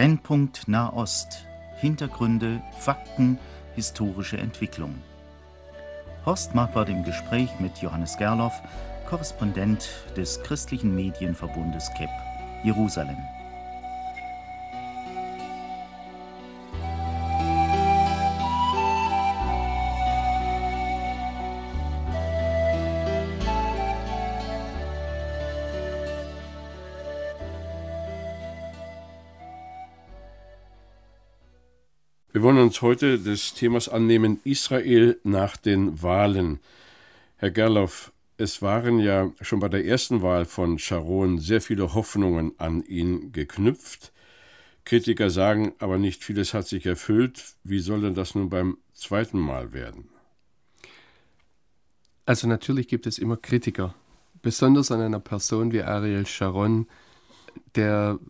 [0.00, 1.44] Brennpunkt Nahost.
[1.76, 3.38] Hintergründe, Fakten,
[3.74, 4.94] historische Entwicklung.
[6.24, 8.62] Horst Marquardt im Gespräch mit Johannes Gerloff,
[9.10, 12.08] Korrespondent des christlichen Medienverbundes KEP,
[12.64, 13.18] Jerusalem.
[32.32, 36.60] Wir wollen uns heute des Themas annehmen Israel nach den Wahlen.
[37.38, 42.52] Herr Gerloff, es waren ja schon bei der ersten Wahl von Sharon sehr viele Hoffnungen
[42.58, 44.12] an ihn geknüpft.
[44.84, 47.42] Kritiker sagen aber nicht vieles hat sich erfüllt.
[47.64, 50.08] Wie soll denn das nun beim zweiten Mal werden?
[52.26, 53.96] Also natürlich gibt es immer Kritiker,
[54.40, 56.86] besonders an einer Person wie Ariel Sharon,
[57.74, 58.20] der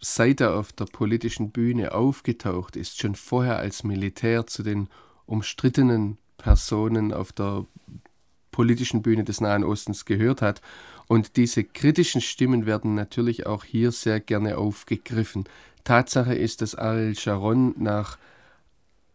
[0.00, 4.88] seit er auf der politischen Bühne aufgetaucht ist, schon vorher als Militär zu den
[5.26, 7.66] umstrittenen Personen auf der
[8.50, 10.60] politischen Bühne des Nahen Ostens gehört hat.
[11.06, 15.44] Und diese kritischen Stimmen werden natürlich auch hier sehr gerne aufgegriffen.
[15.84, 18.18] Tatsache ist, dass Ariel Sharon nach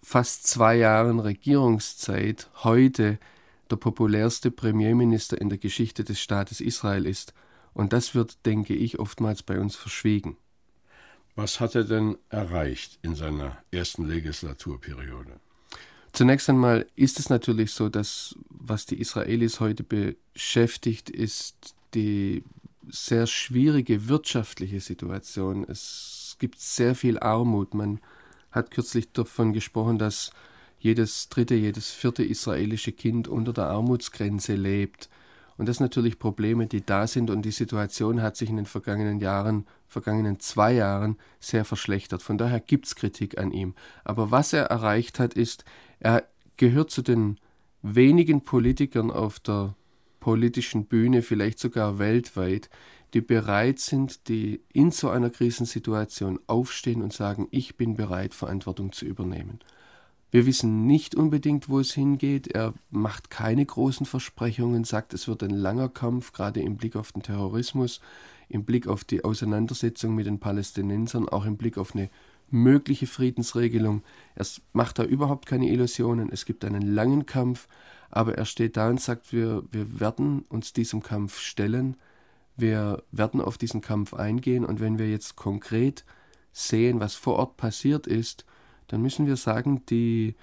[0.02, 3.20] fast zwei Jahren Regierungszeit heute
[3.70, 7.34] der populärste Premierminister in der Geschichte des Staates Israel ist.
[7.74, 10.38] Und das wird, denke ich, oftmals bei uns verschwiegen.
[11.36, 15.40] Was hat er denn erreicht in seiner ersten Legislaturperiode?
[16.12, 22.44] Zunächst einmal ist es natürlich so, dass was die Israelis heute beschäftigt, ist die
[22.88, 25.66] sehr schwierige wirtschaftliche Situation.
[25.68, 27.74] Es gibt sehr viel Armut.
[27.74, 28.00] Man
[28.52, 30.32] hat kürzlich davon gesprochen, dass
[30.78, 35.10] jedes dritte, jedes vierte israelische Kind unter der Armutsgrenze lebt.
[35.58, 38.66] Und das sind natürlich Probleme, die da sind und die Situation hat sich in den
[38.66, 42.22] vergangenen Jahren, vergangenen zwei Jahren sehr verschlechtert.
[42.22, 43.76] Von daher gibt es Kritik an ihm.
[44.04, 45.64] Aber was er erreicht hat, ist,
[46.00, 46.28] er
[46.58, 47.40] gehört zu den
[47.82, 49.76] wenigen Politikern auf der
[50.20, 52.70] politischen Bühne, vielleicht sogar weltweit,
[53.14, 58.92] die bereit sind, die in so einer Krisensituation aufstehen und sagen, ich bin bereit, Verantwortung
[58.92, 59.60] zu übernehmen.
[60.32, 62.48] Wir wissen nicht unbedingt, wo es hingeht.
[62.48, 67.12] Er macht keine großen Versprechungen, sagt, es wird ein langer Kampf, gerade im Blick auf
[67.12, 68.02] den Terrorismus,
[68.54, 72.10] im Blick auf die Auseinandersetzung mit den Palästinensern, auch im Blick auf eine
[72.52, 74.04] mögliche Friedensregelung.
[74.36, 76.30] Er macht da überhaupt keine Illusionen.
[76.32, 77.68] Es gibt einen langen Kampf,
[78.12, 81.98] aber er steht da und sagt, wir, wir werden uns diesem Kampf stellen.
[82.56, 86.06] Wir werden auf diesen Kampf eingehen und wenn wir jetzt konkret
[86.52, 88.46] sehen, was vor Ort passiert ist,
[88.88, 90.36] dann müssen wir sagen, die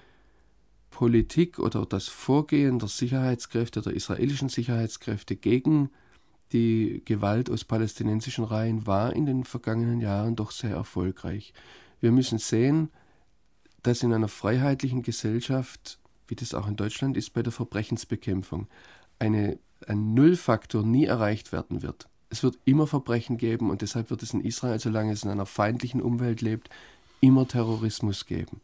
[0.89, 5.89] Politik oder das Vorgehen der Sicherheitskräfte, der israelischen Sicherheitskräfte gegen
[6.53, 11.53] die Gewalt aus palästinensischen Reihen war in den vergangenen Jahren doch sehr erfolgreich.
[11.99, 12.89] Wir müssen sehen,
[13.83, 18.67] dass in einer freiheitlichen Gesellschaft, wie das auch in Deutschland ist bei der Verbrechensbekämpfung,
[19.19, 22.07] eine, ein Nullfaktor nie erreicht werden wird.
[22.29, 25.45] Es wird immer Verbrechen geben und deshalb wird es in Israel, solange es in einer
[25.45, 26.69] feindlichen Umwelt lebt,
[27.19, 28.61] immer Terrorismus geben.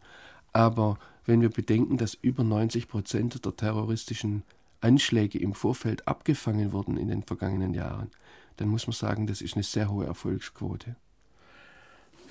[0.54, 4.44] Aber wenn wir bedenken, dass über 90 Prozent der terroristischen
[4.82, 8.12] Anschläge im Vorfeld abgefangen wurden in den vergangenen Jahren,
[8.58, 10.96] dann muss man sagen, das ist eine sehr hohe Erfolgsquote.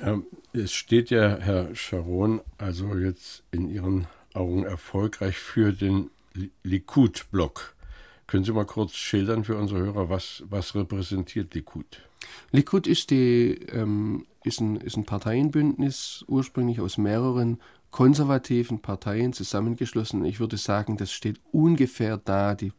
[0.00, 0.20] Ja,
[0.52, 6.10] es steht ja, Herr Sharon, also jetzt in Ihren Augen erfolgreich für den
[6.62, 7.74] Likud-Block.
[8.26, 12.02] Können Sie mal kurz schildern für unsere Hörer, was, was repräsentiert Likud?
[12.50, 17.60] Likud ist, die, ähm, ist, ein, ist ein Parteienbündnis, ursprünglich aus mehreren
[17.90, 20.24] konservativen Parteien zusammengeschlossen.
[20.24, 22.54] Ich würde sagen, das steht ungefähr da.
[22.54, 22.72] Die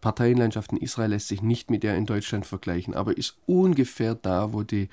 [0.00, 4.52] Parteienlandschaft in Israel lässt sich nicht mit der in Deutschland vergleichen, aber ist ungefähr da,
[4.52, 4.88] wo die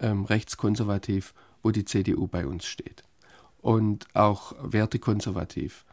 [0.00, 3.02] ähm, rechtskonservativ, wo die CDU bei uns steht.
[3.60, 5.84] Und auch wertekonservativ.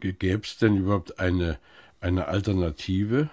[0.00, 1.58] Gäbe es denn überhaupt eine,
[2.00, 3.30] eine Alternative?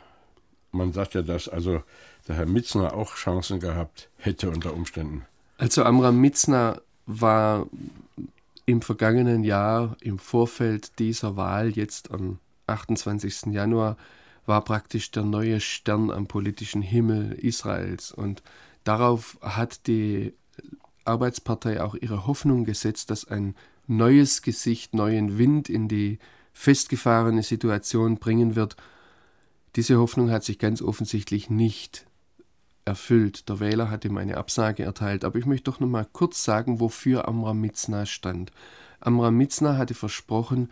[0.72, 1.84] Man sagt ja, dass also
[2.28, 5.26] der Herr Mitzner auch Chancen gehabt hätte unter Umständen.
[5.58, 7.68] Also Amram Mitzner war
[8.66, 13.54] im vergangenen Jahr im Vorfeld dieser Wahl, jetzt am 28.
[13.54, 13.98] Januar,
[14.46, 18.12] war praktisch der neue Stern am politischen Himmel Israels.
[18.12, 18.44] Und
[18.84, 20.34] darauf hat die
[21.04, 23.56] Arbeitspartei auch ihre Hoffnung gesetzt, dass ein
[23.88, 26.20] neues Gesicht, neuen Wind in die
[26.54, 28.76] festgefahrene Situation bringen wird.
[29.76, 32.08] Diese Hoffnung hat sich ganz offensichtlich nicht
[32.86, 33.50] erfüllt.
[33.50, 35.26] Der Wähler hat ihm eine Absage erteilt.
[35.26, 38.52] Aber ich möchte doch noch mal kurz sagen, wofür Amram Mitzna stand.
[39.00, 40.72] Amram Mitzna hatte versprochen,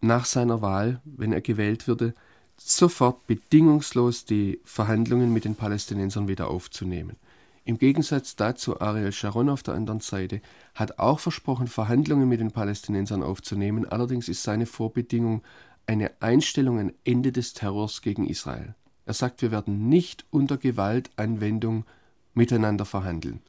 [0.00, 2.14] nach seiner Wahl, wenn er gewählt würde,
[2.56, 7.16] sofort bedingungslos die Verhandlungen mit den Palästinensern wieder aufzunehmen.
[7.64, 10.42] Im Gegensatz dazu Ariel Sharon auf der anderen Seite
[10.74, 13.86] hat auch versprochen, Verhandlungen mit den Palästinensern aufzunehmen.
[13.90, 15.42] Allerdings ist seine Vorbedingung
[15.86, 18.74] eine Einstellung, ein Ende des Terrors gegen Israel.
[19.06, 21.84] Er sagt, wir werden nicht unter Gewaltanwendung
[22.34, 23.40] miteinander verhandeln.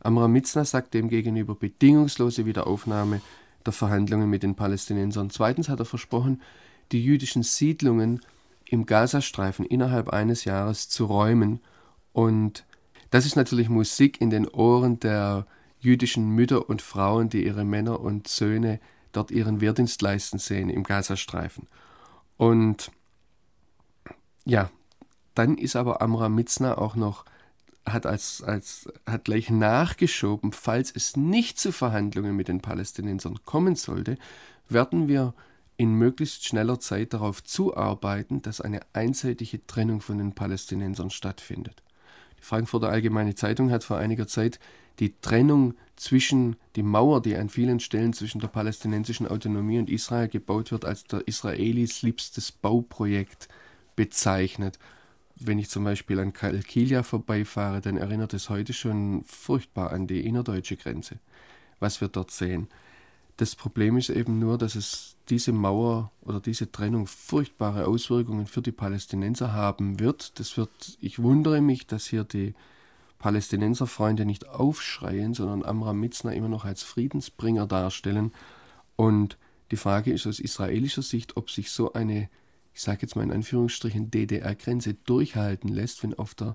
[0.00, 3.20] Amram Mitzna sagt demgegenüber bedingungslose Wiederaufnahme
[3.66, 5.30] der Verhandlungen mit den Palästinensern.
[5.30, 6.40] Zweitens hat er versprochen,
[6.92, 8.20] die jüdischen Siedlungen
[8.64, 11.60] im Gazastreifen innerhalb eines Jahres zu räumen.
[12.12, 12.64] Und
[13.10, 15.46] das ist natürlich Musik in den Ohren der
[15.80, 18.80] jüdischen Mütter und Frauen, die ihre Männer und Söhne
[19.12, 21.66] dort ihren Wehrdienst leisten sehen im Gazastreifen.
[22.36, 22.90] Und
[24.44, 24.70] ja,
[25.38, 27.24] dann ist aber Amram Mitzna auch noch
[27.86, 33.76] hat als, als hat gleich nachgeschoben, falls es nicht zu Verhandlungen mit den Palästinensern kommen
[33.76, 34.18] sollte,
[34.68, 35.32] werden wir
[35.78, 41.82] in möglichst schneller Zeit darauf zuarbeiten, dass eine einseitige Trennung von den Palästinensern stattfindet.
[42.38, 44.58] Die Frankfurter Allgemeine Zeitung hat vor einiger Zeit
[44.98, 50.28] die Trennung zwischen die Mauer, die an vielen Stellen zwischen der palästinensischen Autonomie und Israel
[50.28, 53.48] gebaut wird, als der Israelis liebstes Bauprojekt
[53.94, 54.78] bezeichnet.
[55.40, 60.26] Wenn ich zum Beispiel an Kalkilia vorbeifahre, dann erinnert es heute schon furchtbar an die
[60.26, 61.18] innerdeutsche Grenze,
[61.78, 62.68] was wir dort sehen.
[63.36, 68.62] Das Problem ist eben nur, dass es diese Mauer oder diese Trennung furchtbare Auswirkungen für
[68.62, 70.40] die Palästinenser haben wird.
[70.40, 70.70] Das wird,
[71.00, 72.54] ich wundere mich, dass hier die
[73.18, 78.32] Palästinenserfreunde nicht aufschreien, sondern Amram Mitzner immer noch als Friedensbringer darstellen.
[78.96, 79.38] Und
[79.70, 82.28] die Frage ist aus israelischer Sicht, ob sich so eine,
[82.78, 86.54] ich sage jetzt mal in Anführungsstrichen, DDR-Grenze durchhalten lässt, wenn auf der,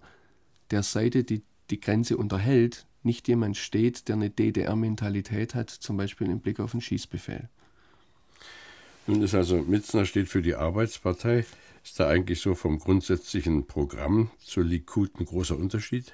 [0.72, 6.28] der Seite, die die Grenze unterhält, nicht jemand steht, der eine DDR-Mentalität hat, zum Beispiel
[6.28, 7.50] im Blick auf den Schießbefehl.
[9.06, 11.44] Nun ist also Mitzner steht für die Arbeitspartei.
[11.84, 16.14] Ist da eigentlich so vom grundsätzlichen Programm zur Likud ein großer Unterschied?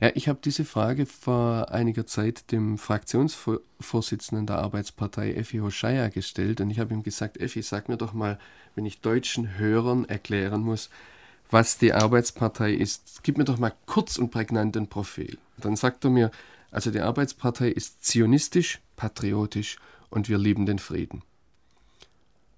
[0.00, 6.60] Ja, ich habe diese Frage vor einiger Zeit dem Fraktionsvorsitzenden der Arbeitspartei, Effi Hoshaya, gestellt
[6.60, 8.38] und ich habe ihm gesagt, Effi, sag mir doch mal,
[8.74, 10.88] wenn ich deutschen Hörern erklären muss,
[11.50, 13.22] was die Arbeitspartei ist.
[13.22, 15.38] Gib mir doch mal kurz und prägnant ein Profil.
[15.58, 16.30] Dann sagt er mir,
[16.70, 19.78] also die Arbeitspartei ist zionistisch, patriotisch
[20.10, 21.22] und wir lieben den Frieden.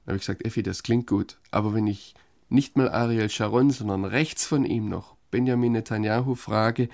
[0.04, 2.14] Dann habe ich gesagt, Effi, das klingt gut, aber wenn ich
[2.50, 6.88] nicht mal Ariel Sharon, sondern rechts von ihm noch Benjamin Netanyahu frage,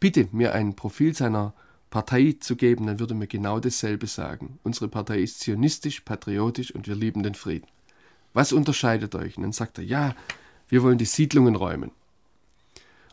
[0.00, 1.54] bitte mir ein Profil seiner
[1.90, 4.58] Partei zu geben, dann würde mir genau dasselbe sagen.
[4.62, 7.66] Unsere Partei ist zionistisch, patriotisch und wir lieben den Frieden.
[8.32, 9.36] Was unterscheidet euch?
[9.36, 10.14] Und dann sagt er, ja,
[10.68, 11.90] wir wollen die Siedlungen räumen.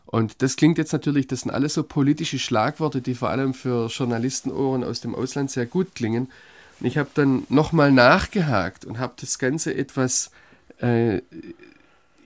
[0.06, 3.86] Und das klingt jetzt natürlich, das sind alles so politische Schlagworte, die vor allem für
[3.86, 6.28] Journalistenohren aus dem Ausland sehr gut klingen.
[6.80, 10.30] Ich habe dann nochmal nachgehakt und habe das Ganze etwas
[10.78, 11.20] äh,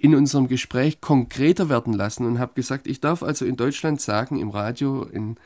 [0.00, 4.38] in unserem Gespräch konkreter werden lassen und habe gesagt, ich darf also in Deutschland sagen,
[4.38, 5.36] im Radio, in,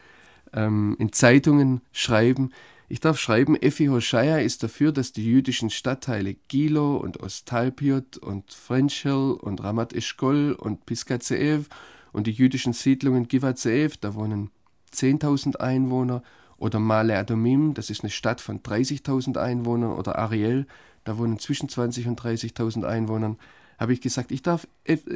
[0.52, 2.50] ähm, in Zeitungen schreiben,
[2.90, 8.50] ich darf schreiben, Effi Hoshaya ist dafür, dass die jüdischen Stadtteile Gilo und Ostalpiot und
[8.52, 11.68] Frenchel und Ramat Eshkol und Piskatzeev
[12.12, 14.50] und die jüdischen Siedlungen Givatzeev, da wohnen
[14.94, 16.22] 10.000 Einwohner,
[16.58, 20.66] oder Male Adomim, das ist eine Stadt von 30.000 Einwohnern, oder Ariel,
[21.04, 23.38] da wohnen zwischen 20.000 und 30.000 Einwohnern,
[23.78, 24.66] habe ich gesagt, ich darf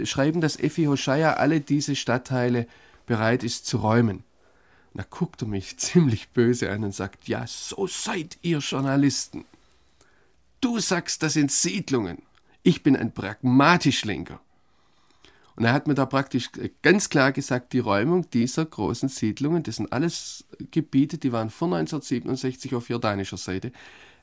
[0.05, 2.67] schreiben, dass Effi Hoshaya alle diese Stadtteile
[3.07, 4.23] bereit ist zu räumen.
[4.95, 9.45] Da guckt er mich ziemlich böse an und sagt, ja, so seid ihr Journalisten.
[10.61, 12.23] Du sagst, das sind Siedlungen.
[12.63, 14.41] Ich bin ein Pragmatischlenker.
[15.57, 19.77] Und er hat mir da praktisch ganz klar gesagt, die Räumung dieser großen Siedlungen, das
[19.77, 23.73] sind alles Gebiete, die waren vor 1967 auf jordanischer Seite,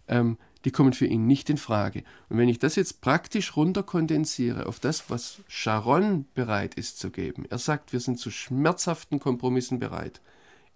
[0.08, 2.04] ähm, die kommen für ihn nicht in Frage.
[2.30, 7.46] Und wenn ich das jetzt praktisch runterkondensiere auf das, was Sharon bereit ist zu geben,
[7.50, 10.20] er sagt, wir sind zu schmerzhaften Kompromissen bereit,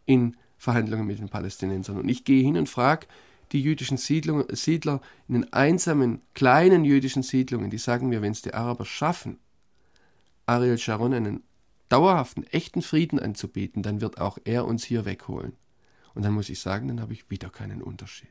[0.05, 1.97] in Verhandlungen mit den Palästinensern.
[1.97, 3.07] Und ich gehe hin und frage
[3.51, 8.41] die jüdischen Siedlungen, Siedler in den einsamen, kleinen jüdischen Siedlungen, die sagen mir, wenn es
[8.41, 9.37] die Araber schaffen,
[10.45, 11.43] Ariel Sharon einen
[11.89, 15.53] dauerhaften, echten Frieden anzubieten, dann wird auch er uns hier wegholen.
[16.13, 18.29] Und dann muss ich sagen, dann habe ich wieder keinen Unterschied.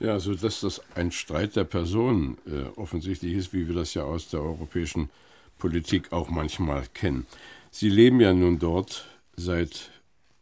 [0.00, 4.04] Ja, also dass das ein Streit der Personen äh, offensichtlich ist, wie wir das ja
[4.04, 5.10] aus der europäischen
[5.58, 7.26] Politik auch manchmal kennen.
[7.70, 9.06] Sie leben ja nun dort
[9.36, 9.90] seit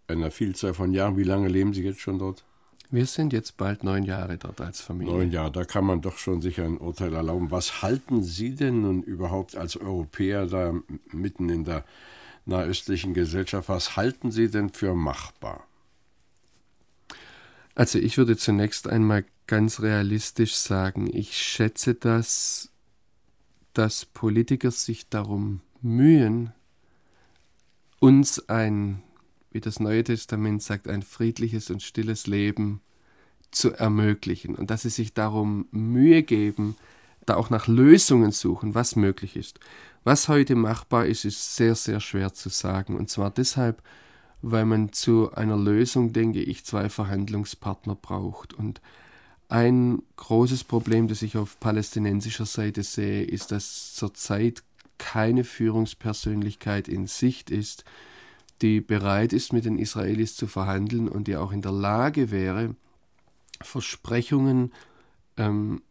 [0.08, 1.16] einer Vielzahl von Jahren.
[1.16, 2.44] Wie lange leben Sie jetzt schon dort?
[2.90, 5.12] Wir sind jetzt bald neun Jahre dort als Familie.
[5.12, 7.50] Neun Jahre, da kann man doch schon sicher ein Urteil erlauben.
[7.50, 10.72] Was halten Sie denn nun überhaupt als Europäer da
[11.10, 11.84] mitten in der
[12.44, 13.68] nahöstlichen Gesellschaft?
[13.68, 15.64] Was halten Sie denn für machbar?
[17.74, 22.70] Also ich würde zunächst einmal ganz realistisch sagen, ich schätze das,
[23.74, 26.52] dass Politiker sich darum mühen,
[28.00, 29.02] uns ein,
[29.56, 32.82] wie das Neue Testament sagt, ein friedliches und stilles Leben
[33.50, 36.76] zu ermöglichen und dass sie sich darum Mühe geben,
[37.24, 39.58] da auch nach Lösungen suchen, was möglich ist.
[40.04, 42.96] Was heute machbar ist, ist sehr, sehr schwer zu sagen.
[42.96, 43.82] Und zwar deshalb,
[44.42, 48.52] weil man zu einer Lösung, denke ich, zwei Verhandlungspartner braucht.
[48.52, 48.82] Und
[49.48, 54.62] ein großes Problem, das ich auf palästinensischer Seite sehe, ist, dass zurzeit
[54.98, 57.84] keine Führungspersönlichkeit in Sicht ist,
[58.62, 62.74] die bereit ist, mit den Israelis zu verhandeln und die auch in der Lage wäre,
[63.60, 64.72] Versprechungen
[65.36, 65.82] ähm,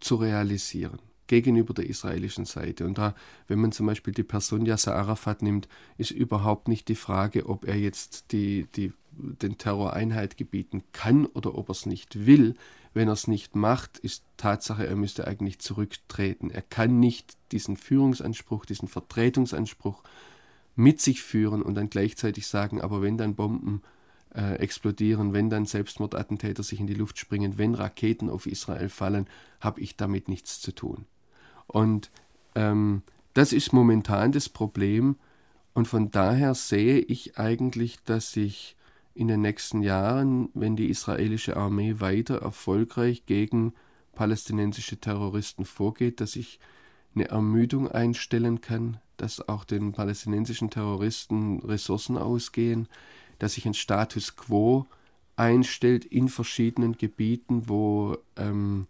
[0.00, 2.84] zu realisieren gegenüber der israelischen Seite.
[2.84, 3.14] Und da,
[3.48, 7.66] wenn man zum Beispiel die Person Yasser Arafat nimmt, ist überhaupt nicht die Frage, ob
[7.66, 12.54] er jetzt die, die, den Terror Einhalt gebieten kann oder ob er es nicht will.
[12.92, 16.50] Wenn er es nicht macht, ist Tatsache, er müsste eigentlich zurücktreten.
[16.50, 20.02] Er kann nicht diesen Führungsanspruch, diesen Vertretungsanspruch
[20.74, 23.82] mit sich führen und dann gleichzeitig sagen, aber wenn dann Bomben
[24.34, 29.26] äh, explodieren, wenn dann Selbstmordattentäter sich in die Luft springen, wenn Raketen auf Israel fallen,
[29.60, 31.06] habe ich damit nichts zu tun.
[31.66, 32.10] Und
[32.54, 33.02] ähm,
[33.34, 35.16] das ist momentan das Problem.
[35.74, 38.76] Und von daher sehe ich eigentlich, dass sich
[39.14, 43.74] in den nächsten Jahren, wenn die israelische Armee weiter erfolgreich gegen
[44.14, 46.60] palästinensische Terroristen vorgeht, dass ich
[47.14, 52.88] eine Ermüdung einstellen kann, dass auch den palästinensischen Terroristen Ressourcen ausgehen,
[53.38, 54.86] dass sich ein Status quo
[55.36, 58.88] einstellt in verschiedenen Gebieten, wo, ähm,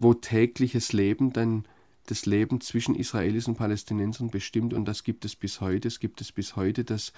[0.00, 1.64] wo tägliches Leben dann
[2.06, 5.86] das Leben zwischen Israelis und Palästinensern bestimmt und das gibt es bis heute.
[5.86, 7.12] Es gibt es bis heute, dass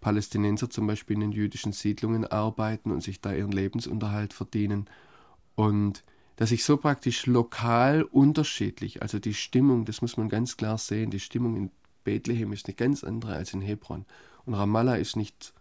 [0.00, 4.86] Palästinenser zum Beispiel in den jüdischen Siedlungen arbeiten und sich da ihren Lebensunterhalt verdienen
[5.56, 6.04] und
[6.36, 11.10] dass sich so praktisch lokal unterschiedlich, also die Stimmung, das muss man ganz klar sehen,
[11.10, 11.70] die Stimmung in
[12.04, 14.04] Bethlehem ist eine ganz andere als in Hebron
[14.44, 15.52] und Ramallah ist nicht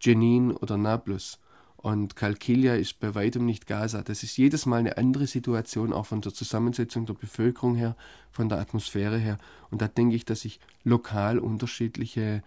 [0.00, 1.38] Jenin oder Nablus.
[1.76, 4.02] Und Kalkilia ist bei weitem nicht Gaza.
[4.02, 7.94] Das ist jedes Mal eine andere Situation, auch von der Zusammensetzung der Bevölkerung her,
[8.30, 9.36] von der Atmosphäre her.
[9.70, 12.42] Und da denke ich, dass sich lokal unterschiedliche,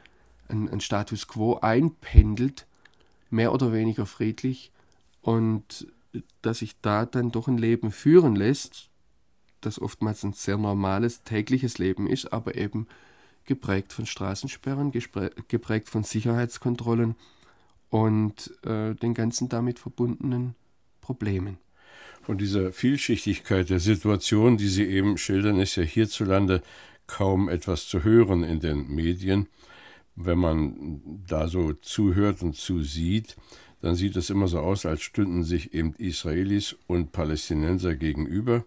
[0.49, 2.65] ein, ein Status quo einpendelt,
[3.29, 4.71] mehr oder weniger friedlich,
[5.21, 5.87] und
[6.41, 8.89] dass sich da dann doch ein Leben führen lässt,
[9.61, 12.87] das oftmals ein sehr normales tägliches Leben ist, aber eben
[13.45, 17.15] geprägt von Straßensperren, geprägt von Sicherheitskontrollen
[17.89, 20.55] und äh, den ganzen damit verbundenen
[21.01, 21.57] Problemen.
[22.21, 26.61] Von dieser Vielschichtigkeit der Situation, die Sie eben schildern, ist ja hierzulande
[27.07, 29.47] kaum etwas zu hören in den Medien.
[30.15, 33.37] Wenn man da so zuhört und zusieht,
[33.81, 38.65] dann sieht es immer so aus, als stünden sich eben Israelis und Palästinenser gegenüber.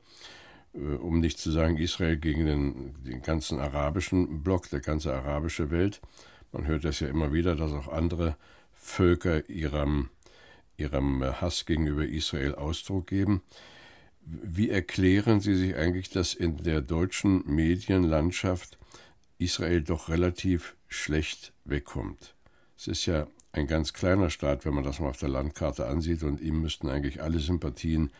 [0.74, 5.70] Äh, um nicht zu sagen Israel gegen den, den ganzen arabischen Block, der ganze arabische
[5.70, 6.00] Welt.
[6.52, 8.36] Man hört das ja immer wieder, dass auch andere
[8.72, 10.10] Völker ihrem,
[10.76, 13.42] ihrem Hass gegenüber Israel Ausdruck geben.
[14.22, 18.78] Wie erklären Sie sich eigentlich, dass in der deutschen Medienlandschaft
[19.38, 22.34] Israel doch relativ schlecht wegkommt?
[22.76, 26.22] Es ist ja ein ganz kleiner Staat, wenn man das mal auf der Landkarte ansieht,
[26.22, 28.10] und ihm müssten eigentlich alle Sympathien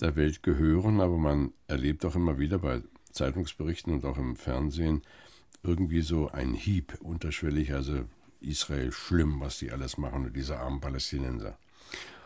[0.00, 5.02] der Welt gehören, aber man erlebt auch immer wieder bei Zeitungsberichten und auch im Fernsehen
[5.62, 8.04] irgendwie so einen Hieb unterschwellig, also
[8.40, 11.58] Israel schlimm, was die alles machen und diese armen Palästinenser.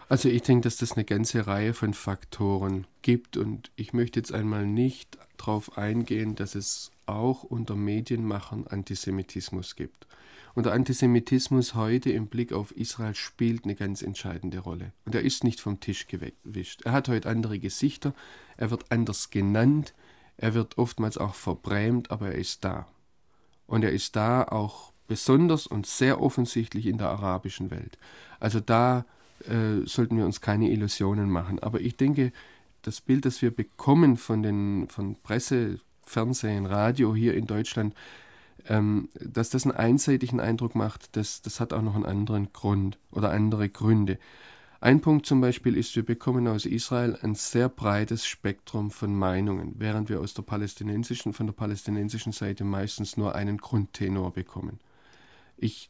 [0.09, 4.33] Also ich denke, dass das eine ganze Reihe von Faktoren gibt und ich möchte jetzt
[4.33, 10.07] einmal nicht darauf eingehen, dass es auch unter Medienmachern Antisemitismus gibt.
[10.55, 14.93] Und der Antisemitismus heute im Blick auf Israel spielt eine ganz entscheidende Rolle.
[15.05, 16.83] Und er ist nicht vom Tisch gewischt.
[16.83, 18.15] Er hat heute andere Gesichter,
[18.57, 19.95] er wird anders genannt,
[20.37, 22.87] er wird oftmals auch verbrämt, aber er ist da.
[23.67, 27.99] Und er ist da auch besonders und sehr offensichtlich in der arabischen Welt.
[28.41, 29.05] Also da
[29.47, 31.59] äh, sollten wir uns keine Illusionen machen.
[31.59, 32.33] Aber ich denke,
[32.83, 37.95] das Bild, das wir bekommen von, den, von Presse, Fernsehen, Radio hier in Deutschland,
[38.69, 42.99] ähm, dass das einen einseitigen Eindruck macht, das, das hat auch noch einen anderen Grund
[43.11, 44.19] oder andere Gründe.
[44.81, 49.75] Ein Punkt zum Beispiel ist, wir bekommen aus Israel ein sehr breites Spektrum von Meinungen,
[49.79, 54.81] während wir aus der palästinensischen, von der palästinensischen Seite meistens nur einen Grundtenor bekommen.
[55.57, 55.89] Ich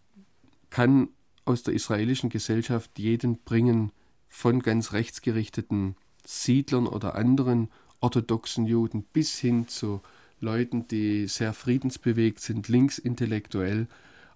[0.69, 1.09] kann
[1.47, 3.93] aus der israelischen Gesellschaft jeden bringen,
[4.29, 7.69] von ganz rechtsgerichteten Siedlern oder anderen
[8.01, 10.01] orthodoxen Juden bis hin zu
[10.43, 13.87] Leuten, die sehr friedensbewegt sind, linksintellektuell.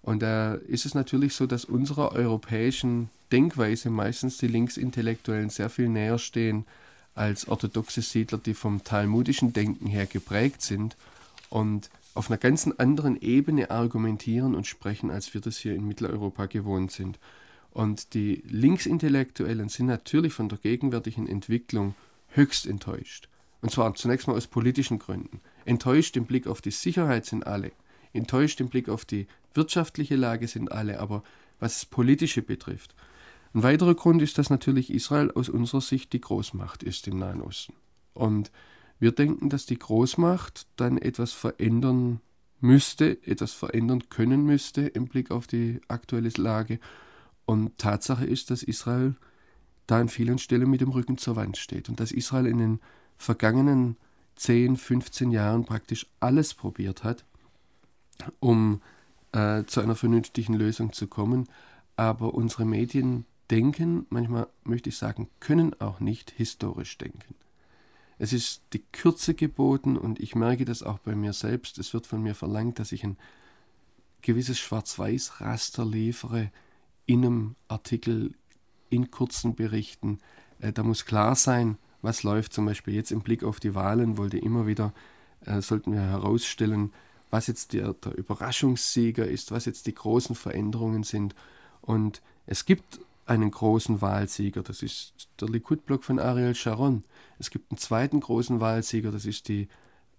[0.01, 5.89] Und da ist es natürlich so, dass unserer europäischen Denkweise meistens die Linksintellektuellen sehr viel
[5.89, 6.65] näher stehen
[7.13, 10.95] als orthodoxe Siedler, die vom talmudischen Denken her geprägt sind
[11.49, 16.45] und auf einer ganz anderen Ebene argumentieren und sprechen, als wir das hier in Mitteleuropa
[16.45, 17.19] gewohnt sind.
[17.71, 21.95] Und die Linksintellektuellen sind natürlich von der gegenwärtigen Entwicklung
[22.29, 23.29] höchst enttäuscht.
[23.61, 25.41] Und zwar zunächst mal aus politischen Gründen.
[25.67, 27.71] Enttäuscht im Blick auf die Sicherheit sind alle.
[28.13, 30.99] Enttäuscht im Blick auf die wirtschaftliche Lage sind alle.
[30.99, 31.23] Aber
[31.59, 32.95] was das Politische betrifft.
[33.53, 37.41] Ein weiterer Grund ist, dass natürlich Israel aus unserer Sicht die Großmacht ist im Nahen
[37.41, 37.73] Osten.
[38.13, 38.51] Und
[38.99, 42.21] wir denken, dass die Großmacht dann etwas verändern
[42.61, 46.79] müsste, etwas verändern können müsste im Blick auf die aktuelle Lage.
[47.45, 49.15] Und Tatsache ist, dass Israel
[49.85, 52.79] da an vielen Stellen mit dem Rücken zur Wand steht und dass Israel in den
[53.17, 53.97] vergangenen
[54.37, 57.25] 10, 15 Jahren praktisch alles probiert hat,
[58.39, 58.81] um
[59.31, 61.47] äh, zu einer vernünftigen Lösung zu kommen.
[61.95, 67.35] Aber unsere Medien denken, manchmal möchte ich sagen, können auch nicht historisch denken.
[68.19, 71.77] Es ist die Kürze geboten und ich merke das auch bei mir selbst.
[71.77, 73.17] Es wird von mir verlangt, dass ich ein
[74.21, 76.51] gewisses Schwarz-Weiß-Raster liefere
[77.05, 78.33] in einem Artikel,
[78.89, 80.19] in kurzen Berichten.
[80.59, 82.53] Äh, da muss klar sein, was läuft.
[82.53, 84.93] Zum Beispiel jetzt im Blick auf die Wahlen wollte immer wieder,
[85.45, 86.91] äh, sollten wir herausstellen,
[87.29, 91.35] was jetzt der, der Überraschungssieger ist, was jetzt die großen Veränderungen sind.
[91.81, 97.03] Und es gibt einen großen Wahlsieger, das ist der Likud-Block von Ariel Sharon.
[97.39, 99.67] Es gibt einen zweiten großen Wahlsieger, das ist die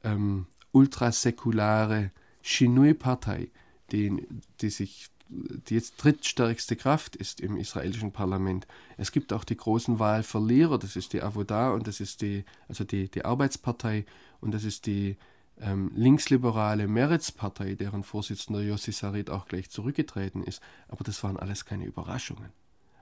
[0.04, 2.10] ähm, ultrasäkulare
[2.42, 3.50] Shinui-Partei,
[3.92, 4.26] die,
[4.60, 8.66] die sich die jetzt drittstärkste Kraft ist im israelischen Parlament.
[8.96, 12.84] Es gibt auch die großen Wahlverlierer, das ist die Avoda und das ist die, also
[12.84, 14.06] die, die Arbeitspartei
[14.40, 15.16] und das ist die
[15.60, 20.62] ähm, linksliberale Meretz-Partei, deren Vorsitzender Yossi Sarit auch gleich zurückgetreten ist.
[20.88, 22.50] Aber das waren alles keine Überraschungen.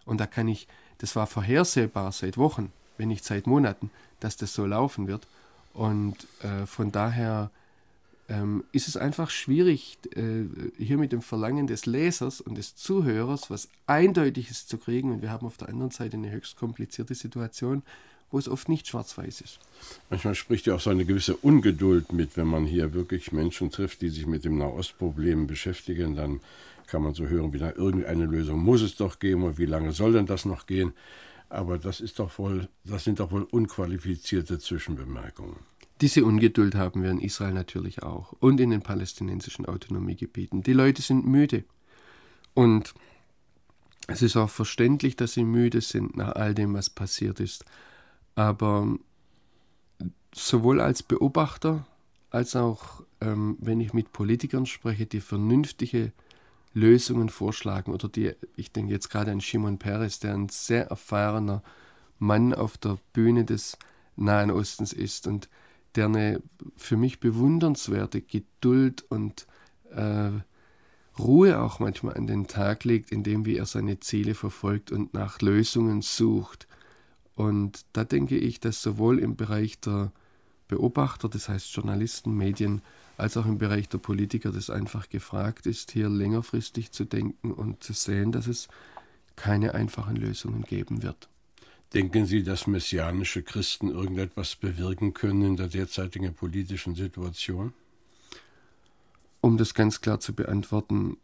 [0.05, 0.67] Und da kann ich,
[0.99, 5.27] das war vorhersehbar seit Wochen, wenn nicht seit Monaten, dass das so laufen wird.
[5.75, 7.51] Und äh, von daher
[8.29, 10.45] ähm, ist es einfach schwierig, äh,
[10.79, 15.13] hier mit dem Verlangen des Lesers und des Zuhörers was Eindeutiges zu kriegen.
[15.13, 17.83] Und wir haben auf der anderen Seite eine höchst komplizierte Situation,
[18.31, 19.61] wo es oft nicht schwarz-weiß ist.
[20.11, 24.03] Manchmal spricht ja auch so eine gewisse Ungeduld mit, wenn man hier wirklich Menschen trifft,
[24.03, 26.41] die sich mit dem Nahostproblem beschäftigen, dann
[26.87, 30.13] kann man so hören, wieder irgendeine Lösung muss es doch geben und wie lange soll
[30.13, 30.93] denn das noch gehen?
[31.49, 35.57] Aber das ist doch wohl, das sind doch wohl unqualifizierte Zwischenbemerkungen.
[36.01, 40.63] Diese Ungeduld haben wir in Israel natürlich auch und in den palästinensischen Autonomiegebieten.
[40.63, 41.65] Die Leute sind müde.
[42.55, 42.95] Und
[44.07, 47.65] es ist auch verständlich, dass sie müde sind nach all dem, was passiert ist.
[48.35, 48.97] Aber
[50.35, 51.87] sowohl als Beobachter
[52.31, 56.13] als auch, ähm, wenn ich mit Politikern spreche, die vernünftige
[56.75, 61.63] Lösungen vorschlagen oder die, ich denke jetzt gerade an Shimon Peres, der ein sehr erfahrener
[62.19, 63.79] Mann auf der Bühne des
[64.17, 65.49] Nahen Ostens ist und
[65.97, 66.43] der eine
[66.77, 69.47] für mich bewundernswerte Geduld und
[69.91, 70.31] äh,
[71.19, 75.41] Ruhe auch manchmal an den Tag legt, indem wie er seine Ziele verfolgt und nach
[75.41, 76.67] Lösungen sucht.
[77.35, 80.13] Und da denke ich, dass sowohl im Bereich der
[80.69, 82.83] Beobachter, das heißt Journalisten, Medien,
[83.17, 87.83] als auch im Bereich der Politiker das einfach gefragt ist, hier längerfristig zu denken und
[87.83, 88.69] zu sehen, dass es
[89.37, 91.29] keine einfachen Lösungen geben wird.
[91.97, 97.73] Denken Sie, dass messianische Christen irgendetwas bewirken können in der derzeitigen politischen Situation?
[99.41, 101.17] Um das ganz klar zu beantworten,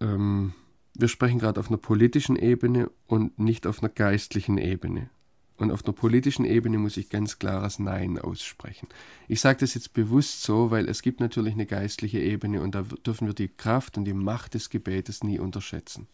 [0.00, 0.54] ähm,
[0.94, 5.08] wir sprechen gerade auf einer politischen Ebene und nicht auf einer geistlichen Ebene.
[5.56, 8.88] Und auf der politischen Ebene muss ich ganz klares Nein aussprechen.
[9.28, 12.82] Ich sage das jetzt bewusst so, weil es gibt natürlich eine geistliche Ebene und da
[13.06, 16.08] dürfen wir die Kraft und die Macht des Gebetes nie unterschätzen.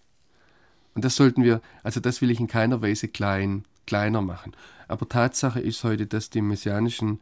[0.94, 4.52] Und das sollten wir, also das will ich in keiner Weise klein, kleiner machen.
[4.86, 7.20] Aber Tatsache ist heute, dass die messianischen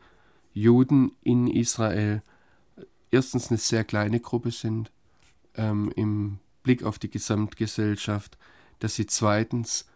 [0.53, 2.23] Juden in Israel
[3.13, 4.91] erstens eine sehr kleine Gruppe sind
[5.55, 8.37] ähm, im Blick auf die Gesamtgesellschaft,
[8.81, 9.87] dass sie zweitens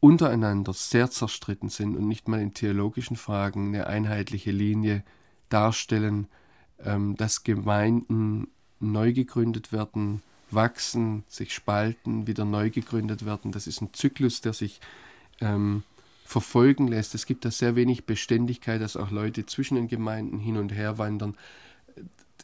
[0.00, 5.04] untereinander sehr zerstritten sind und nicht mal in theologischen Fragen eine einheitliche Linie
[5.50, 6.28] darstellen,
[6.78, 13.52] ähm, dass Gemeinden neu gegründet werden, wachsen, sich spalten, wieder neu gegründet werden.
[13.52, 14.80] Das ist ein Zyklus, der sich
[15.40, 15.82] ähm,
[16.30, 17.16] verfolgen lässt.
[17.16, 20.96] Es gibt da sehr wenig Beständigkeit, dass auch Leute zwischen den Gemeinden hin und her
[20.96, 21.36] wandern.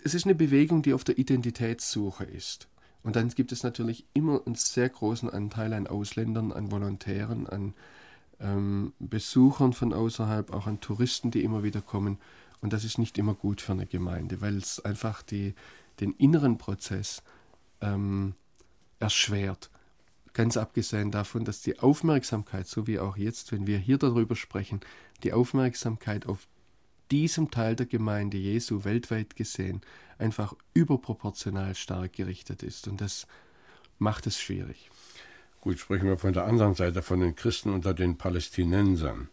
[0.02, 2.66] Es ist eine Bewegung, die auf der Identitätssuche ist.
[3.04, 7.74] Und dann gibt es natürlich immer einen sehr großen Anteil an Ausländern, an Volontären, an
[8.40, 12.18] ähm, Besuchern von außerhalb, auch an Touristen, die immer wieder kommen.
[12.60, 15.54] Und das ist nicht immer gut für eine Gemeinde, weil es einfach die,
[16.00, 17.22] den inneren Prozess
[17.80, 18.34] ähm,
[18.98, 19.70] erschwert.
[20.36, 24.80] Ganz abgesehen davon, dass die Aufmerksamkeit, so wie auch jetzt, wenn wir hier darüber sprechen,
[25.22, 26.46] die Aufmerksamkeit auf
[27.10, 29.80] diesem Teil der Gemeinde Jesu weltweit gesehen
[30.18, 32.86] einfach überproportional stark gerichtet ist.
[32.86, 33.26] Und das
[33.98, 34.90] macht es schwierig.
[35.62, 39.30] Gut, sprechen wir von der anderen Seite, von den Christen unter den Palästinensern.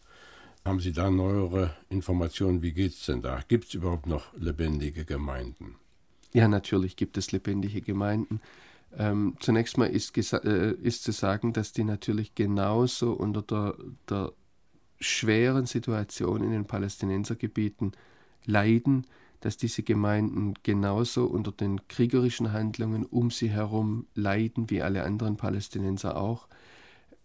[0.63, 2.61] Haben Sie da neuere Informationen?
[2.61, 3.41] Wie geht es denn da?
[3.49, 5.75] Gibt es überhaupt noch lebendige Gemeinden?
[6.31, 8.39] Ja, natürlich gibt es lebendige Gemeinden.
[8.97, 13.75] Ähm, zunächst mal ist, äh, ist, zu sagen, dass die natürlich genauso unter der,
[14.09, 14.33] der
[14.99, 17.93] schweren Situation in den Palästinensergebieten
[18.45, 19.07] leiden,
[19.39, 25.37] dass diese Gemeinden genauso unter den kriegerischen Handlungen um sie herum leiden, wie alle anderen
[25.37, 26.47] Palästinenser auch,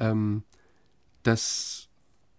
[0.01, 0.43] ähm,
[1.23, 1.89] dass,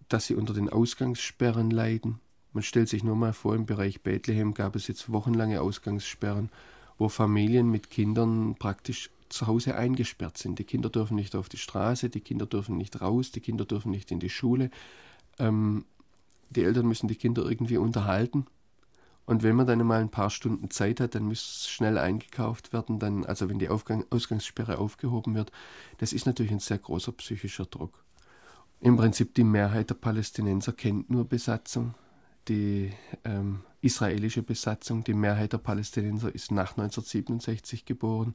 [0.08, 2.20] dass sie unter den Ausgangssperren leiden.
[2.52, 6.50] Man stellt sich nur mal vor, im Bereich Bethlehem gab es jetzt wochenlange Ausgangssperren,
[6.98, 10.58] wo Familien mit Kindern praktisch zu Hause eingesperrt sind.
[10.58, 13.90] Die Kinder dürfen nicht auf die Straße, die Kinder dürfen nicht raus, die Kinder dürfen
[13.90, 14.70] nicht in die Schule.
[15.38, 15.84] Ähm,
[16.50, 18.46] die Eltern müssen die Kinder irgendwie unterhalten.
[19.24, 22.98] Und wenn man dann mal ein paar Stunden Zeit hat, dann muss schnell eingekauft werden,
[22.98, 25.52] dann, also wenn die Aufgang, Ausgangssperre aufgehoben wird.
[25.98, 28.02] Das ist natürlich ein sehr großer psychischer Druck.
[28.80, 31.94] Im Prinzip die Mehrheit der Palästinenser kennt nur Besatzung.
[32.48, 32.92] Die
[33.24, 38.34] ähm, israelische Besatzung, die Mehrheit der Palästinenser ist nach 1967 geboren.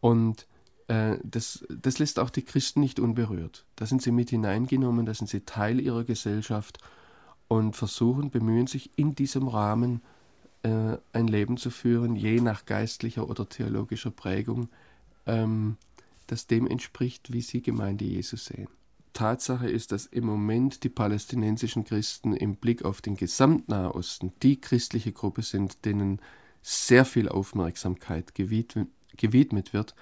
[0.00, 0.46] Und
[0.88, 3.64] äh, das, das lässt auch die Christen nicht unberührt.
[3.76, 6.78] Da sind sie mit hineingenommen, da sind sie Teil ihrer Gesellschaft
[7.46, 10.02] und versuchen, bemühen sich in diesem Rahmen
[10.62, 14.68] äh, ein Leben zu führen, je nach geistlicher oder theologischer Prägung,
[15.26, 15.76] ähm,
[16.26, 18.68] das dem entspricht, wie sie Gemeinde Jesus sehen.
[19.12, 25.12] Tatsache ist, dass im Moment die palästinensischen Christen im Blick auf den Gesamtnahosten die christliche
[25.12, 26.20] Gruppe sind, denen
[26.62, 29.94] sehr viel Aufmerksamkeit gewidmet, gewidmet wird.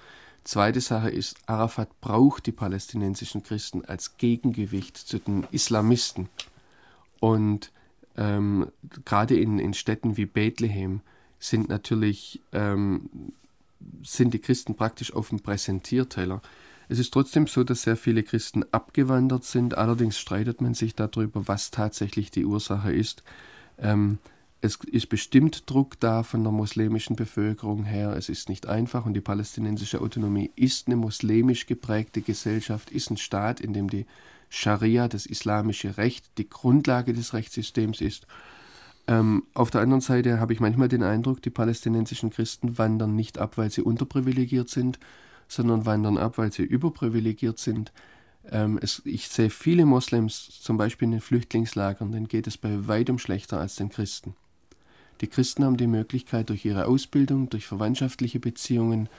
[0.43, 6.29] Zweite Sache ist, Arafat braucht die palästinensischen Christen als Gegengewicht zu den Islamisten.
[7.19, 7.71] Und
[8.15, 8.71] ähm,
[9.03, 11.01] gerade in, in Städten wie Bethlehem
[11.39, 13.09] sind natürlich ähm,
[14.03, 16.41] sind die Christen praktisch auf dem Präsentierteller.
[16.89, 19.77] Es ist trotzdem so, dass sehr viele Christen abgewandert sind.
[19.77, 23.23] Allerdings streitet man sich darüber, was tatsächlich die Ursache ist.
[23.77, 24.19] Ähm,
[24.61, 28.15] es ist bestimmt Druck da von der muslimischen Bevölkerung her.
[28.17, 33.17] Es ist nicht einfach und die palästinensische Autonomie ist eine muslimisch geprägte Gesellschaft, ist ein
[33.17, 34.05] Staat, in dem die
[34.49, 38.25] Scharia, das islamische Recht, die Grundlage des Rechtssystems ist.
[39.07, 43.37] Ähm, auf der anderen Seite habe ich manchmal den Eindruck, die palästinensischen Christen wandern nicht
[43.37, 44.99] ab, weil sie unterprivilegiert sind,
[45.47, 47.91] sondern wandern ab, weil sie überprivilegiert sind.
[48.49, 52.87] Ähm, es, ich sehe viele Moslems, zum Beispiel in den Flüchtlingslagern, denen geht es bei
[52.87, 54.35] weitem schlechter als den Christen.
[55.21, 59.09] Die Christen haben die Möglichkeit, durch ihre Ausbildung, durch verwandtschaftliche Beziehungen,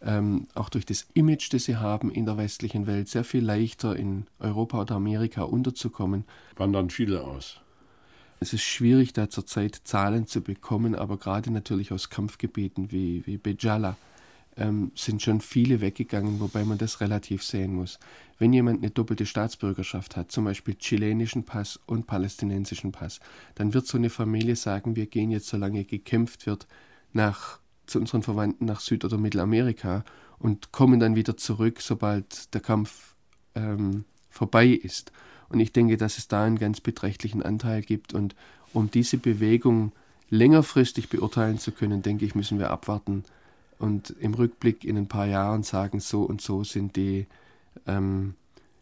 [0.00, 3.96] ähm, auch durch das Image, das sie haben in der westlichen Welt, sehr viel leichter
[3.96, 6.24] in Europa oder Amerika unterzukommen.
[6.56, 7.60] Wandern viele aus.
[8.40, 13.36] Es ist schwierig, da zurzeit Zahlen zu bekommen, aber gerade natürlich aus Kampfgebieten wie, wie
[13.36, 13.96] Bejala
[14.58, 17.98] ähm, sind schon viele weggegangen, wobei man das relativ sehen muss.
[18.38, 23.20] Wenn jemand eine doppelte Staatsbürgerschaft hat, zum Beispiel chilenischen Pass und palästinensischen Pass,
[23.54, 26.66] dann wird so eine Familie sagen, wir gehen jetzt, solange gekämpft wird,
[27.12, 30.04] nach zu unseren Verwandten nach Süd- oder Mittelamerika
[30.38, 33.16] und kommen dann wieder zurück, sobald der Kampf
[33.54, 35.10] ähm, vorbei ist.
[35.48, 38.12] Und ich denke, dass es da einen ganz beträchtlichen Anteil gibt.
[38.12, 38.36] Und
[38.72, 39.92] um diese Bewegung
[40.28, 43.24] längerfristig beurteilen zu können, denke ich, müssen wir abwarten
[43.78, 47.26] und im Rückblick in ein paar Jahren sagen, so und so sind die,
[47.86, 48.34] ähm,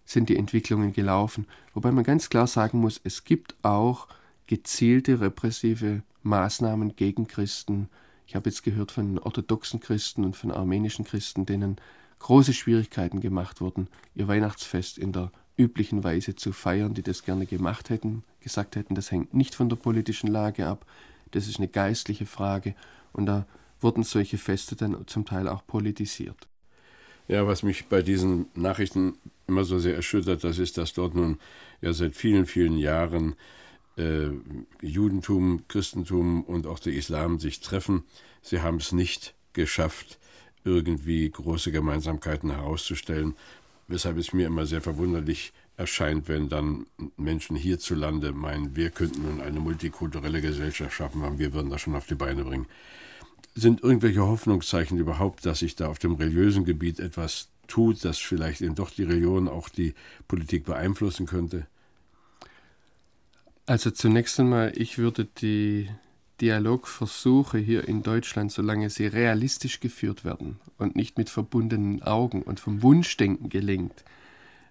[0.05, 1.47] sind die Entwicklungen gelaufen.
[1.75, 4.09] Wobei man ganz klar sagen muss, es gibt auch
[4.47, 7.89] gezielte repressive Maßnahmen gegen Christen,
[8.27, 11.77] ich habe jetzt gehört von orthodoxen Christen und von armenischen Christen, denen
[12.19, 17.47] große Schwierigkeiten gemacht wurden, ihr Weihnachtsfest in der üblichen Weise zu feiern, die das gerne
[17.47, 20.85] gemacht hätten, gesagt hätten, das hängt nicht von der politischen Lage ab,
[21.31, 22.75] das ist eine geistliche Frage.
[23.13, 23.47] Und da
[23.87, 26.49] wurden solche Feste dann zum Teil auch politisiert.
[27.29, 29.15] Ja, was mich bei diesen Nachrichten
[29.47, 31.39] immer so sehr erschüttert, das ist, dass dort nun
[31.81, 33.37] ja seit vielen, vielen Jahren
[33.97, 34.31] äh,
[34.83, 38.03] Judentum, Christentum und auch der Islam sich treffen.
[38.43, 40.19] Sie haben es nicht geschafft,
[40.65, 43.37] irgendwie große Gemeinsamkeiten herauszustellen,
[43.87, 49.41] weshalb es mir immer sehr verwunderlich erscheint, wenn dann Menschen hierzulande meinen, wir könnten nun
[49.41, 52.67] eine multikulturelle Gesellschaft schaffen, wir würden das schon auf die Beine bringen.
[53.55, 58.61] Sind irgendwelche Hoffnungszeichen überhaupt, dass sich da auf dem religiösen Gebiet etwas tut, dass vielleicht
[58.61, 59.95] eben doch die Religion auch die
[60.29, 61.67] Politik beeinflussen könnte?
[63.67, 65.89] Also zunächst einmal, ich würde die
[66.41, 72.61] Dialogversuche hier in Deutschland, solange sie realistisch geführt werden und nicht mit verbundenen Augen und
[72.61, 74.05] vom Wunschdenken gelenkt,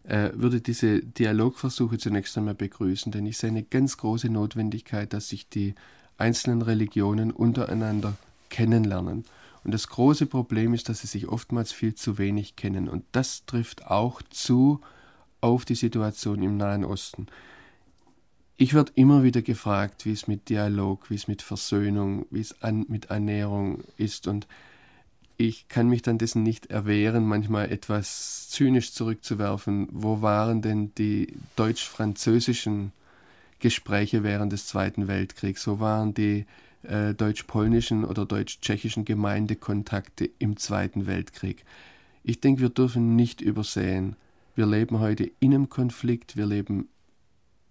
[0.04, 5.30] äh, würde diese Dialogversuche zunächst einmal begrüßen, denn ich sehe eine ganz große Notwendigkeit, dass
[5.30, 5.74] sich die
[6.18, 8.16] einzelnen Religionen untereinander
[8.50, 9.26] kennenlernen.
[9.64, 12.88] Und das große Problem ist, dass sie sich oftmals viel zu wenig kennen.
[12.88, 14.80] Und das trifft auch zu
[15.42, 17.28] auf die Situation im Nahen Osten.
[18.58, 22.62] Ich werde immer wieder gefragt, wie es mit Dialog, wie es mit Versöhnung, wie es
[22.62, 24.28] an, mit Annäherung ist.
[24.28, 24.48] Und
[25.36, 29.90] ich kann mich dann dessen nicht erwehren, manchmal etwas zynisch zurückzuwerfen.
[29.92, 32.94] Wo waren denn die deutsch-französischen
[33.60, 35.68] Gespräche während des Zweiten Weltkriegs?
[35.68, 36.46] Wo waren die
[36.86, 41.66] äh, deutsch-polnischen oder deutsch-tschechischen Gemeindekontakte im Zweiten Weltkrieg?
[42.24, 44.16] Ich denke, wir dürfen nicht übersehen,
[44.56, 46.88] wir leben heute in einem Konflikt, wir leben,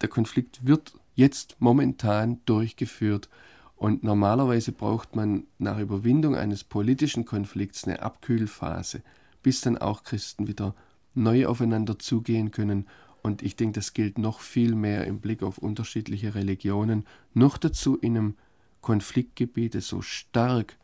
[0.01, 3.29] der Konflikt wird jetzt momentan durchgeführt
[3.77, 9.03] und normalerweise braucht man nach Überwindung eines politischen Konflikts eine Abkühlphase,
[9.43, 10.75] bis dann auch Christen wieder
[11.15, 12.87] neu aufeinander zugehen können.
[13.23, 17.97] Und ich denke, das gilt noch viel mehr im Blick auf unterschiedliche Religionen, noch dazu
[17.97, 18.35] in einem
[18.85, 20.77] Konfliktgebiet, das so stark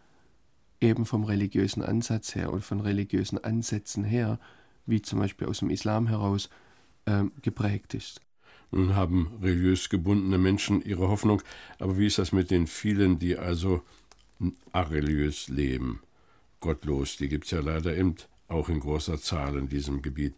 [0.80, 4.40] eben vom religiösen Ansatz her und von religiösen Ansätzen her,
[4.86, 6.48] wie zum Beispiel aus dem Islam heraus,
[7.04, 8.22] äh, geprägt ist.
[8.70, 11.42] Nun haben religiös gebundene Menschen ihre Hoffnung,
[11.78, 13.82] aber wie ist das mit den vielen, die also
[14.72, 16.00] areligiös leben?
[16.60, 18.14] Gottlos, die gibt es ja leider eben
[18.48, 20.34] auch in großer Zahl in diesem Gebiet.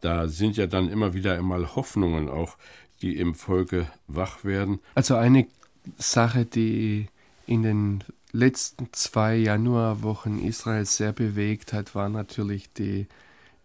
[0.00, 2.56] Da sind ja dann immer wieder einmal Hoffnungen auch,
[3.02, 4.78] die im Volke wach werden.
[4.94, 5.46] Also eine
[5.98, 7.08] Sache, die
[7.46, 13.06] in den letzten zwei Januarwochen Israel sehr bewegt hat, war natürlich die,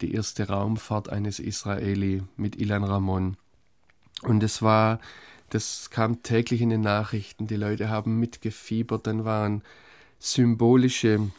[0.01, 3.38] die erste Raumfahrt eines Israeli mit Ilan Ramon.
[4.23, 4.99] Und es war,
[5.49, 9.63] das kam täglich in den Nachrichten, die Leute haben mitgefiebert, dann waren
[10.19, 11.32] symbolische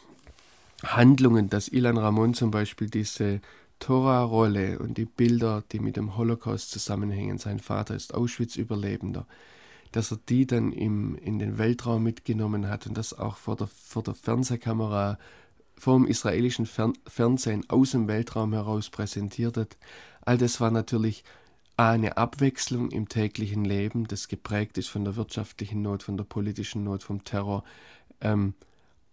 [0.83, 3.41] Handlungen, dass Ilan Ramon zum Beispiel diese
[3.79, 9.25] Tora-Rolle und die Bilder, die mit dem Holocaust zusammenhängen, sein Vater ist Auschwitz-Überlebender,
[9.91, 13.67] dass er die dann im, in den Weltraum mitgenommen hat und das auch vor der,
[13.67, 15.17] vor der Fernsehkamera,
[15.77, 19.77] vor dem israelischen Fern Fernsehen aus dem Weltraum heraus präsentiert hat.
[20.21, 21.23] All das war natürlich
[21.77, 26.83] eine Abwechslung im täglichen Leben, das geprägt ist von der wirtschaftlichen Not, von der politischen
[26.83, 27.63] Not, vom Terror.
[28.19, 28.53] Ähm,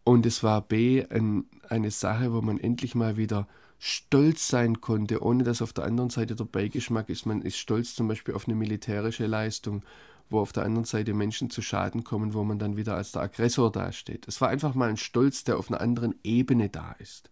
[0.02, 3.46] und es war B, ein, eine Sache, wo man endlich mal wieder
[3.78, 7.26] stolz sein konnte, ohne dass auf der anderen Seite der Beigeschmack ist.
[7.26, 9.82] Man ist stolz zum Beispiel auf eine militärische Leistung,
[10.28, 13.22] wo auf der anderen Seite Menschen zu Schaden kommen, wo man dann wieder als der
[13.22, 14.26] Aggressor dasteht.
[14.28, 17.30] Es war einfach mal ein Stolz, der auf einer anderen Ebene da ist.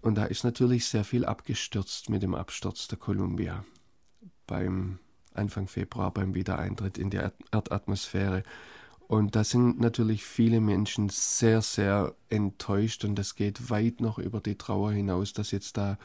[0.00, 3.64] Und da ist natürlich sehr viel abgestürzt mit dem Absturz der Columbia
[4.46, 4.98] beim
[5.32, 7.20] Anfang Februar beim Wiedereintritt in die
[7.52, 8.42] Erdatmosphäre.
[9.08, 14.40] Und da sind natürlich viele Menschen sehr, sehr enttäuscht und das geht weit noch über
[14.40, 15.98] die Trauer hinaus, dass jetzt da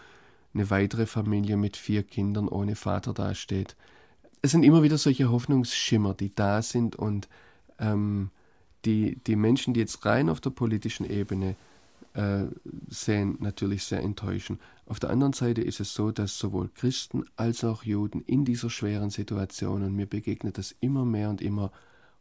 [0.53, 3.75] eine weitere Familie mit vier Kindern ohne Vater dasteht.
[4.41, 7.27] Es sind immer wieder solche Hoffnungsschimmer, die da sind und
[7.79, 8.29] ähm,
[8.85, 11.55] die, die Menschen, die jetzt rein auf der politischen Ebene
[12.13, 12.45] äh,
[12.87, 14.59] sehen, natürlich sehr enttäuschen.
[14.85, 18.69] Auf der anderen Seite ist es so, dass sowohl Christen als auch Juden in dieser
[18.69, 21.71] schweren Situation, und mir begegnet das immer mehr und immer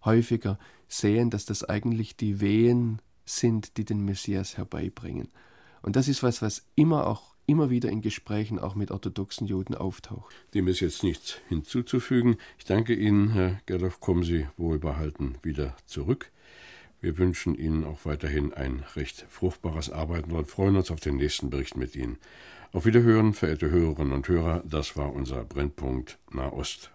[0.04, 5.28] häufiger, sehen, dass das eigentlich die Wehen sind, die den Messias herbeibringen.
[5.82, 9.74] Und das ist was, was immer auch immer wieder in Gesprächen auch mit orthodoxen Juden
[9.74, 10.34] auftaucht.
[10.54, 12.36] Dem ist jetzt nichts hinzuzufügen.
[12.58, 14.00] Ich danke Ihnen, Herr Gerloff.
[14.00, 16.30] Kommen Sie wohlbehalten wieder zurück.
[17.00, 21.50] Wir wünschen Ihnen auch weiterhin ein recht fruchtbares Arbeiten und freuen uns auf den nächsten
[21.50, 22.18] Bericht mit Ihnen.
[22.72, 26.90] Auf Wiederhören, verehrte Hörerinnen und Hörer, das war unser Brennpunkt Nahost.